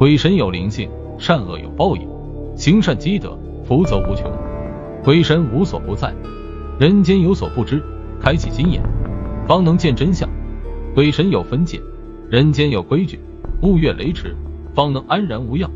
[0.00, 2.08] 鬼神有灵性，善恶有报应，
[2.56, 4.32] 行善积德，福泽无穷。
[5.04, 6.14] 鬼神无所不在，
[6.78, 7.84] 人间有所不知。
[8.18, 8.82] 开启心眼，
[9.46, 10.26] 方能见真相。
[10.94, 11.78] 鬼神有分界，
[12.30, 13.20] 人间有规矩。
[13.60, 14.34] 勿越雷池，
[14.74, 15.70] 方能安然无恙。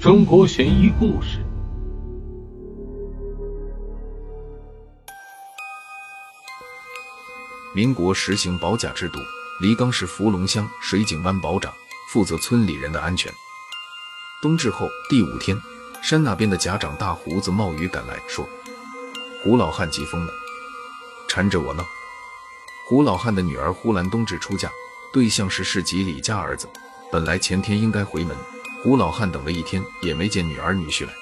[0.00, 1.38] 中国悬疑故事。
[7.72, 9.20] 民国实行保甲制度，
[9.60, 11.72] 黎刚是福龙乡水井湾保长，
[12.12, 13.32] 负责村里人的安全。
[14.42, 15.58] 冬至后第五天，
[16.02, 18.46] 山那边的家长大胡子冒雨赶来，说
[19.42, 20.30] ：“胡老汉急疯了，
[21.26, 21.82] 缠着我闹。”
[22.86, 24.70] 胡老汉的女儿呼兰冬至出嫁，
[25.10, 26.68] 对象是市集李家儿子，
[27.10, 28.36] 本来前天应该回门，
[28.82, 31.14] 胡老汉等了一天也没见女儿女婿来，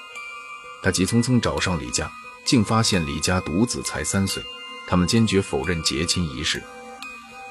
[0.83, 2.11] 他急匆匆找上李家，
[2.43, 4.43] 竟发现李家独子才三岁。
[4.89, 6.61] 他们坚决否认结亲仪式，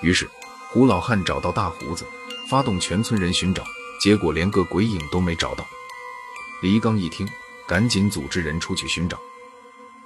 [0.03, 0.29] 于是
[0.69, 2.05] 胡老汉找到大胡子，
[2.51, 3.63] 发动全村人寻找，
[4.01, 5.65] 结果连个鬼影都没找到。
[6.63, 7.25] 李刚一听，
[7.65, 9.17] 赶紧组织人出去寻找。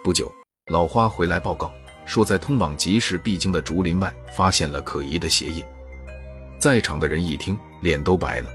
[0.02, 0.30] 不久，
[0.70, 1.72] 老花回来报告
[2.04, 5.64] 说，在通往集市必经的竹林外发现了可疑的鞋印。
[6.58, 8.50] 在场的人一听，脸都白了。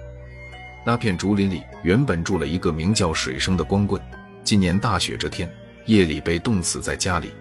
[0.85, 3.99] 那片竹林里原本住了一个名叫水生的光棍，
[4.43, 5.51] 今年大雪这天，
[5.87, 7.31] 夜里被冻死在家里。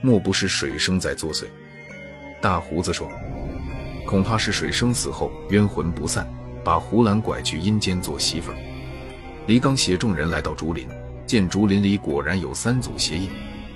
[0.00, 1.46] 莫不是水生在作祟？
[2.40, 3.10] 大胡子说
[4.06, 6.26] ：“恐怕是水生死后冤魂不散，
[6.64, 8.56] 把胡兰拐去阴间做媳妇儿。”
[9.46, 10.88] 黎刚携众人来到竹林，
[11.26, 13.28] 见竹林里果然有三组鞋印，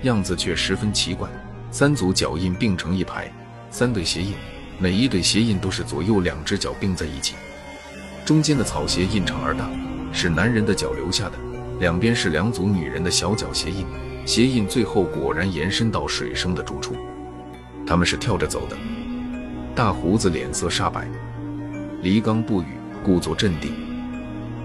[0.02, 1.28] 样子却十分奇怪。
[1.72, 3.30] 三组脚印并成一排，
[3.70, 4.34] 三对鞋印，
[4.78, 7.34] 每一对鞋印都是左右两只脚并在一起，
[8.24, 9.70] 中间的草鞋印长而大，
[10.12, 11.36] 是男人的脚留下的；
[11.78, 13.86] 两边是两组女人的小脚鞋印。
[14.26, 16.96] 鞋印最后果然延伸到水生的住处，
[17.86, 18.76] 他们是跳着走的。
[19.80, 21.08] 大胡子脸色煞白，
[22.02, 22.66] 黎刚不语，
[23.02, 23.72] 故作镇定。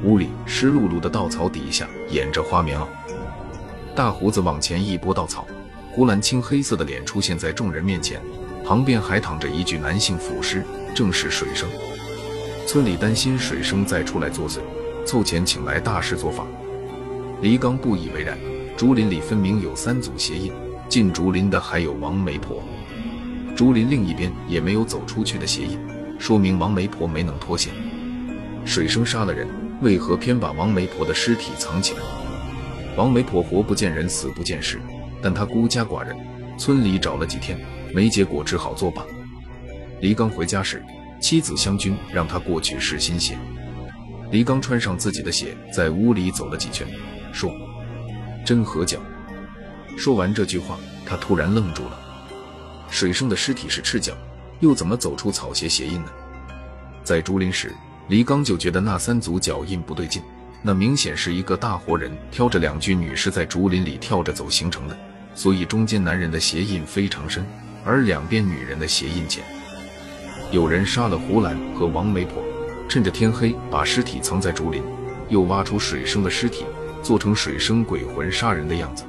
[0.03, 2.85] 屋里湿漉漉的稻草底下掩着花棉袄。
[3.95, 5.47] 大胡子往前一拨稻草，
[5.89, 8.19] 胡兰青黑色的脸出现在众人面前，
[8.65, 11.69] 旁边还躺着一具男性腐尸，正是水生。
[12.67, 14.59] 村里担心水生再出来作祟，
[15.05, 16.45] 凑钱请来大师做法。
[17.41, 18.37] 黎刚不以为然。
[18.75, 20.51] 竹林里分明有三组鞋印，
[20.89, 22.61] 进竹林的还有王媒婆。
[23.55, 25.79] 竹林另一边也没有走出去的鞋印，
[26.19, 27.73] 说明王媒婆没能脱险。
[28.65, 29.47] 水生杀了人，
[29.81, 31.99] 为何偏把王媒婆的尸体藏起来？
[32.97, 34.81] 王媒婆活不见人，死不见尸，
[35.21, 36.13] 但她孤家寡人，
[36.57, 37.57] 村里找了几天
[37.93, 39.05] 没结果，只好作罢。
[40.01, 40.83] 黎刚回家时，
[41.21, 43.37] 妻子湘君让他过去试新鞋。
[44.31, 46.85] 黎刚穿上自己的鞋，在屋里走了几圈，
[47.31, 47.49] 说。
[48.45, 48.99] 真合脚。
[49.97, 52.04] 说完这句话，他突然愣住了。
[52.95, 54.13] 水生的尸体是赤脚，
[54.61, 56.11] 又怎么走出草鞋鞋印呢？
[57.03, 57.75] 在竹林时，
[58.07, 60.21] 黎刚就觉得那三组脚印不对劲，
[60.61, 64.97] 那明显是一个大活人挑着两具女尸在竹林里跳着走形成的，
[65.35, 67.45] 所以中间男人的鞋印非常深，
[67.83, 69.43] 而两边女人的鞋印浅。
[70.49, 72.41] 有人杀了胡兰和王媒婆，
[72.87, 74.81] 趁着天黑把尸体藏在竹林，
[75.27, 76.63] 又挖出水生的尸体。
[77.03, 79.03] 做成水生鬼魂杀人的样子，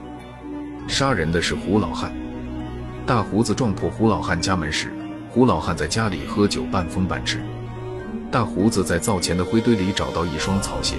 [0.88, 2.12] 杀人的是胡老汉。
[3.06, 4.92] 大胡子撞破胡老汉家门时，
[5.30, 7.40] 胡老汉在家里喝酒，半疯半痴。
[8.32, 10.96] 大胡子在灶前的灰堆里找到一双草鞋，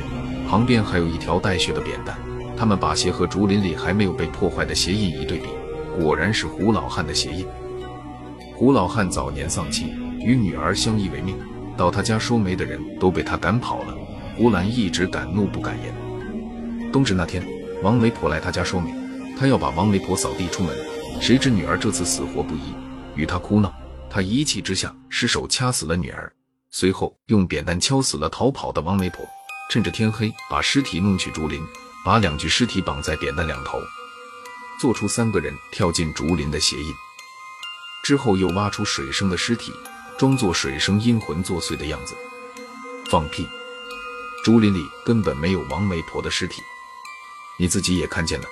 [0.47, 2.17] 旁边还有一条带血的扁担。
[2.55, 5.49] 他们把鞋和竹林里还没有被破坏的鞋印一对比，
[6.01, 7.45] 果然是胡老汉的鞋印。
[8.55, 11.37] 胡老汉早年丧妻，与女儿相依为命，
[11.75, 13.93] 到他家收煤的人都被他赶跑了。
[14.37, 15.93] 胡兰一直敢怒不敢言。
[16.89, 17.43] 冬至那天，
[17.83, 18.95] 王媒婆来他家收煤，
[19.37, 20.73] 他要把王媒婆扫地出门，
[21.19, 22.73] 谁知女儿这次死活不依，
[23.15, 23.73] 与他哭闹，
[24.09, 26.31] 他一气之下失手掐死了女儿，
[26.71, 29.25] 随后用扁担敲死了逃跑的王媒婆，
[29.69, 31.61] 趁着天黑把尸体弄去竹林，
[32.05, 33.79] 把两具尸体绑在扁担两头，
[34.79, 36.93] 做出三个人跳进竹林的鞋印，
[38.03, 39.73] 之后又挖出水生的尸体，
[40.17, 42.15] 装作水生阴魂作祟的样子，
[43.09, 43.45] 放屁！
[44.45, 46.61] 竹林里根本没有王媒婆的尸体。
[47.59, 48.45] 你自己也看见了，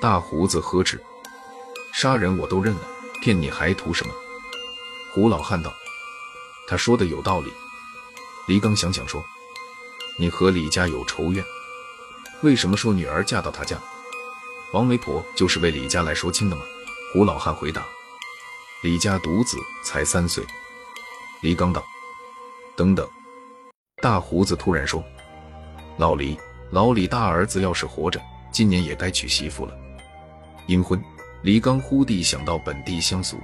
[0.00, 1.00] 大胡子呵斥
[1.98, 2.82] ：“杀人我都认了，
[3.22, 4.12] 骗你还图什么？”
[5.14, 5.72] 胡老汉道
[6.68, 7.50] ：“他说的有道理。”
[8.46, 9.24] 黎刚想想说
[10.20, 11.42] ：“你和李家有仇怨，
[12.42, 13.78] 为什么说女儿嫁到他家？
[14.74, 16.62] 王媒婆就是为李家来说亲的吗？”
[17.14, 17.82] 胡老汉回答
[18.84, 20.44] ：“李家独子才三岁。”
[21.40, 21.82] 黎刚道
[22.76, 23.08] ：“等等。”
[24.02, 25.02] 大胡子突然说
[25.96, 26.38] ：“老黎。”
[26.72, 28.20] 老李大儿子要是活着，
[28.52, 29.72] 今年也该娶媳妇了。
[30.66, 31.02] 阴婚，
[31.46, 33.38] 李刚忽地想到本地乡俗，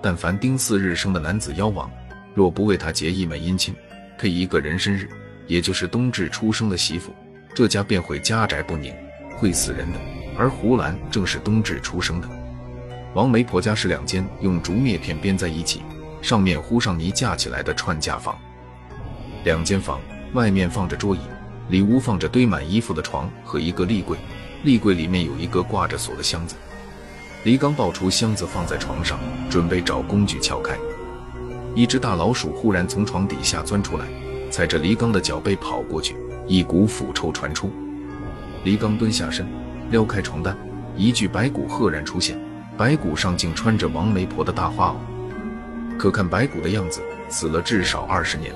[0.00, 1.90] 但凡丁巳日生的男子妖王，
[2.32, 3.74] 若不为他结一门姻亲，
[4.16, 5.08] 配一个人生日，
[5.48, 7.12] 也就是冬至出生的媳妇，
[7.52, 8.94] 这家便会家宅不宁，
[9.36, 9.98] 会死人的。
[10.38, 12.28] 而胡兰正是冬至出生的。
[13.12, 15.82] 王媒婆家是两间用竹篾片编在一起，
[16.22, 18.38] 上面糊上泥架起来的串架房。
[19.42, 20.00] 两间房
[20.32, 21.18] 外面放着桌椅，
[21.70, 24.16] 里屋放着堆满衣服的床和一个立柜，
[24.62, 26.54] 立柜里面有一个挂着锁的箱子。
[27.48, 29.18] 黎刚抱出箱子放在床上，
[29.48, 30.76] 准备找工具撬开。
[31.74, 34.04] 一只大老鼠忽然从床底下钻出来，
[34.50, 36.14] 踩着黎刚的脚背跑过去，
[36.46, 37.70] 一股腐臭传出。
[38.64, 39.48] 黎刚蹲下身，
[39.90, 40.54] 撩开床单，
[40.94, 42.38] 一具白骨赫然出现，
[42.76, 45.96] 白骨上竟穿着王媒婆的大花袄。
[45.96, 47.00] 可看白骨的样子，
[47.30, 48.52] 死了至少二十年。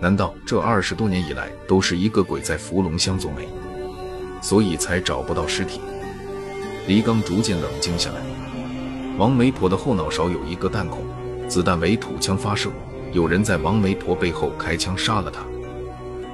[0.00, 3.46] 难道这二十多年以来都是一个鬼在伏龙乡做媒，
[4.40, 5.82] 所以才找不到尸体？
[6.86, 8.20] 黎刚逐渐冷静下来。
[9.18, 11.04] 王媒婆的后脑勺有一个弹孔，
[11.48, 12.70] 子弹为土枪发射，
[13.12, 15.42] 有人在王媒婆背后开枪杀了她。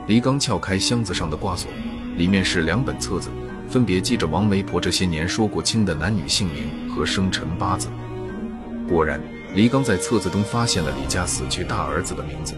[0.07, 1.69] 黎刚撬开箱子上的挂锁，
[2.17, 3.29] 里面是两本册子，
[3.69, 7.89] 分别记着王媒婆这些年说过亲的男女姓名和生辰八字。
[8.89, 9.21] 果然，
[9.53, 12.55] 黎刚在册子中发现了李家死去大儿子的名字。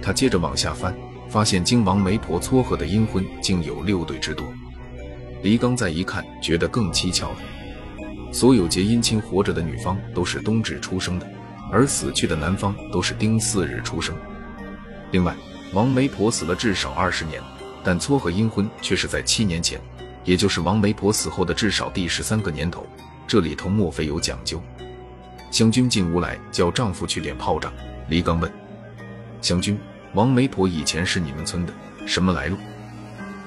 [0.00, 0.96] 他接着往下翻，
[1.28, 4.46] 发现经王媒婆撮合的阴婚竟有六对之多。
[5.42, 7.36] 黎刚再一看，觉得更蹊跷了。
[8.32, 11.26] 所有结姻亲活着的女方都是冬至出生的，
[11.70, 14.14] 而死去的男方都是丁巳日出生。
[15.12, 15.34] 另外，
[15.72, 17.40] 王媒婆死了至少二十年，
[17.84, 19.80] 但撮合阴婚却是在七年前，
[20.24, 22.86] 也就是王媒婆死后的至少第十三个年头。
[23.26, 24.60] 这里头莫非有讲究？
[25.50, 27.72] 湘君进屋来，叫丈夫去点炮仗。
[28.08, 28.52] 黎刚问
[29.40, 29.78] 湘君。
[30.14, 31.72] 王媒婆以前是你们村的，
[32.06, 32.56] 什么来路？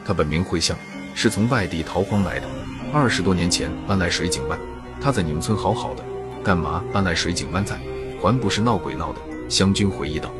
[0.06, 0.77] 她本名惠香，
[1.21, 2.48] 是从外地逃荒来的，
[2.94, 4.57] 二十多年前搬来水井湾。
[5.01, 6.01] 他在你们村好好的，
[6.42, 7.77] 干嘛搬来水井湾在？
[8.21, 9.19] 还不是闹鬼闹的。
[9.50, 10.31] 湘军回忆道：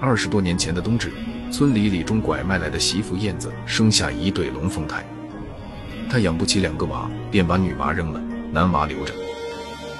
[0.00, 1.12] 二十多年前的冬至，
[1.50, 5.04] 村里李忠拐卖来的媳妇燕子生下一对龙凤胎，
[6.08, 8.20] 他养不起两个娃，便把女娃扔了，
[8.52, 9.12] 男娃留着。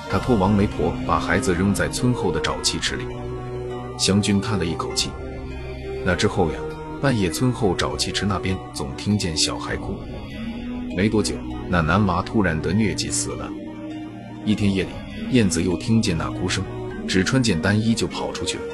[0.09, 3.05] 他托王媒婆把孩子扔在村后的沼气池里。
[3.99, 5.11] 湘军叹了一口气。
[6.07, 6.55] 那之后呀，
[7.01, 9.99] 半夜村后沼气池那边总听见小孩哭。
[10.97, 11.37] 没多久，
[11.69, 13.49] 那男娃突然得疟疾死了。
[14.45, 14.91] 一天夜里，
[15.31, 16.65] 燕子又听见那哭声，
[17.07, 18.65] 只穿件单衣就跑出去了。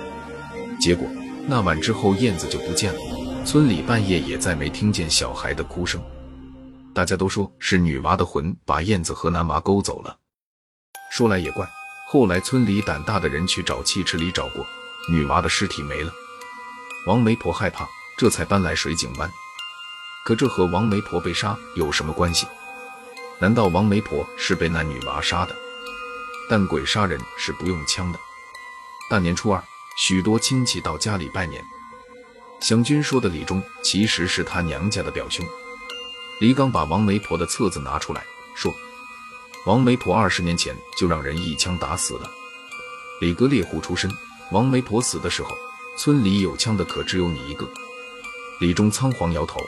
[0.81, 1.06] 结果
[1.47, 3.00] 那晚之后，燕子就不见了。
[3.44, 6.03] 村里半夜也再没听见小孩的哭声。
[6.94, 10.17] 大家都说是女娃的魂把燕子和男娃勾走了。
[11.11, 11.69] 说来也怪，
[12.09, 14.65] 后来村里胆大的人去沼气池里找过，
[15.11, 16.11] 女娃的尸体没了。
[17.06, 19.31] 王媒婆害怕，这才搬来水井湾。
[20.25, 22.46] 可这和王媒婆被杀有什么关系？
[23.40, 25.55] 难道王媒婆是被那女娃杀的？
[26.49, 28.19] 但鬼杀人是不用枪的。
[29.11, 29.62] 大年初二，
[29.99, 31.64] 许多亲戚到家里拜年。
[32.61, 35.44] 湘君说的李忠其实是他娘家的表兄。
[36.40, 38.25] 李刚把王媒婆的册子拿出来
[38.55, 38.72] 说
[39.66, 42.31] ：“王媒婆二十年前就让人一枪打死了。
[43.20, 44.11] 李哥猎户出身，
[44.50, 45.50] 王媒婆死的时候。”
[45.96, 47.69] 村里有枪的可只有你一个。
[48.60, 49.60] 李忠仓皇摇头：“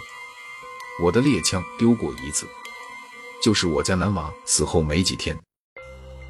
[1.02, 2.46] 我的猎枪丢过一次，
[3.42, 5.36] 就是我家男娃死后没几天。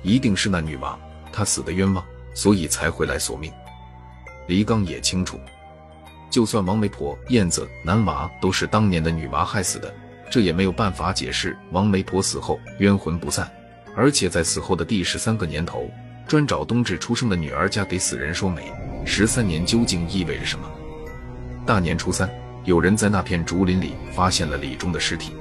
[0.02, 0.98] 一定是那女娃，
[1.30, 2.02] 她死的冤枉，
[2.34, 3.52] 所以才回来索命。”
[4.48, 5.38] 黎刚也清楚，
[6.30, 9.94] 就算王媒婆、燕子、男娃都是当年的女娃害死的，
[10.30, 13.52] 这也没有办法解释王媒婆死后冤魂不散，
[13.94, 15.90] 而且在死后的第十三个年头。
[16.26, 18.72] 专找冬至出生的女儿嫁给死人说媒，
[19.04, 20.68] 十三年究竟意味着什么？
[21.64, 22.28] 大年初三，
[22.66, 25.32] 有人在那片竹林里发现了李忠的尸体，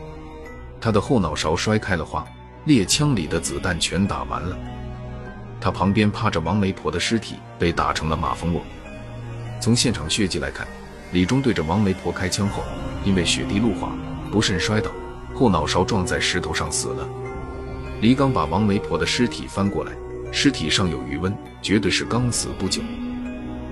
[0.80, 2.24] 他的后脑勺摔开了花，
[2.66, 4.56] 猎枪里的子弹全打完了。
[5.60, 8.62] 他旁边趴着王媒婆的尸体被打成了马蜂窝。
[9.60, 10.68] 从现场血迹来看，
[11.14, 12.62] 李忠对着王媒婆开枪后，
[13.04, 13.92] 因为雪地路滑，
[14.32, 14.92] 不慎摔倒，
[15.34, 17.10] 后脑勺撞在石头上死了。
[18.02, 19.92] 李刚把王媒婆的尸体翻过来。
[20.32, 22.84] 尸体上有余温，绝对是刚死不久。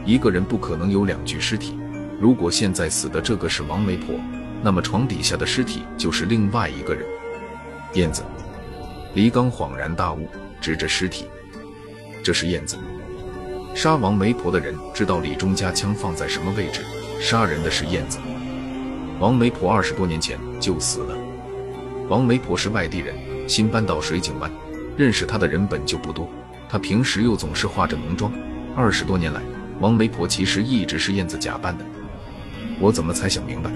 [0.05, 1.77] 一个人不可能有两具尸体。
[2.23, 4.15] 如果现在死的这个是王媒婆，
[4.61, 7.05] 那么床底下的尸体就是另外一个人。
[7.95, 8.23] 燕子，
[9.13, 10.25] 黎刚恍然大悟，
[10.61, 11.25] 指着尸体
[12.23, 12.77] ：“这是燕子。
[13.75, 16.79] 杀王媒婆的人知道李忠家枪放在什么位置，
[17.19, 18.19] 杀人的是燕子。
[19.19, 21.17] 王媒婆二十多年前就死了。
[22.07, 23.13] 王媒婆是外地人，
[23.49, 24.49] 新搬到水井湾，
[24.95, 26.29] 认识她的人本就不多。”
[26.71, 28.31] 他平时又总是化着浓妆，
[28.77, 29.41] 二十多年来，
[29.81, 31.83] 王媒婆其实一直是燕子假扮的。
[32.83, 33.71] 我怎么才想明白？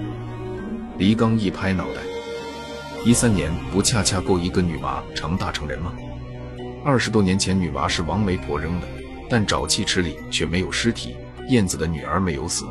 [0.98, 2.02] 黎刚一拍脑袋，
[3.06, 5.94] 一三年不恰恰够一个女娃成大成人吗？
[6.84, 8.88] 二十多年前女娃是王媒婆扔的，
[9.30, 11.16] 但沼气池里却没有尸体，
[11.48, 12.66] 燕子的女儿没有死，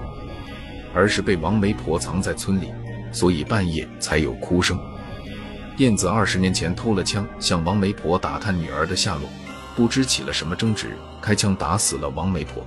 [0.95, 2.71] 而是被王媒婆藏在村里，
[3.11, 4.79] 所以半夜才有哭声。
[5.79, 9.23] 燕子二十年前偷了枪，向王媒婆打探女儿的下落，
[9.75, 12.63] 不知起了什么争执，开枪打死了王媒婆。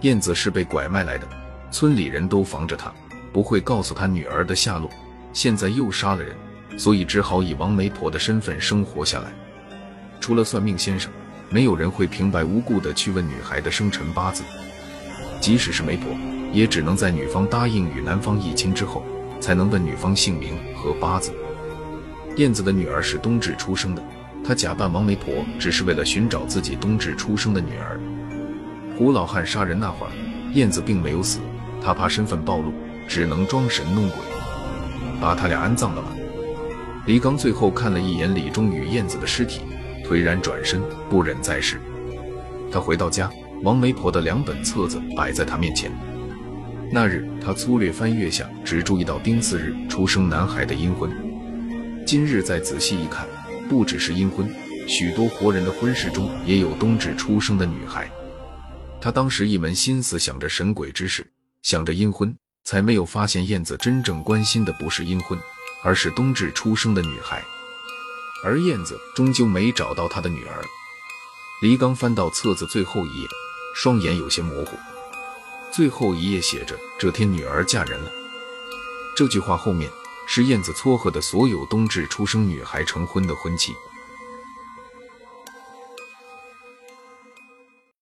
[0.00, 1.28] 燕子是被拐卖来的，
[1.70, 2.92] 村里人都防着他，
[3.32, 4.90] 不会告诉他女儿的下落。
[5.32, 6.34] 现在又杀了人，
[6.76, 9.32] 所以只好以王媒婆的身份生活下来。
[10.20, 11.10] 除了算命先生，
[11.48, 14.42] 没有人会平白无故的去问女孩的生辰八字。
[15.40, 16.12] 即使是媒婆，
[16.52, 19.04] 也只能在女方答应与男方议亲之后，
[19.40, 21.32] 才能问女方姓名和八字。
[22.36, 24.02] 燕子的女儿是冬至出生的，
[24.44, 27.98] 她假扮王媒婆，只是为了寻找自己冬至出生的女儿。
[28.98, 30.12] 胡老汉杀人那会儿，
[30.52, 31.38] 燕子并没有死，
[31.82, 32.72] 他怕身份暴露，
[33.08, 34.18] 只能装神弄鬼。
[35.20, 36.08] 把他俩安葬了吗？
[37.06, 39.60] 李刚最后看了一眼李忠与燕子的尸体，
[40.04, 41.80] 颓然转身，不忍再视。
[42.70, 43.30] 他回到家，
[43.62, 45.90] 王媒婆的两本册子摆在他面前。
[46.92, 51.10] 那日，他粗略翻阅下，只注意到丁巳日出生男孩的阴婚。
[52.06, 53.26] 今日再仔细一看，
[53.68, 54.48] 不只是阴婚，
[54.88, 58.10] 许多活人的婚事中也有冬至出生的女孩。
[59.00, 61.26] 他当时一门心思想着神鬼之事，
[61.62, 62.36] 想着阴婚。
[62.62, 65.36] 才没有发现燕子真正关心的不是阴婚，
[65.82, 67.42] 而是冬至出生的女孩。
[68.44, 70.62] 而燕子终究没找到她的女儿。
[71.62, 73.28] 黎刚翻到册子最后一页，
[73.74, 74.78] 双眼有些模糊。
[75.72, 78.10] 最后一页写着：“这天女儿嫁人了。”
[79.16, 79.90] 这句话后面
[80.28, 83.74] 是燕子撮合的所有冬至出生女孩成婚的婚期。